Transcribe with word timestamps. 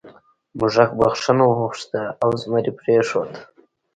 موږک 0.57 0.91
بخښنه 0.99 1.43
وغوښته 1.47 2.01
او 2.23 2.29
زمري 2.41 2.71
پریښود. 2.79 3.31